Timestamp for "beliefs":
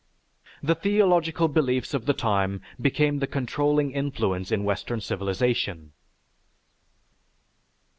1.47-1.93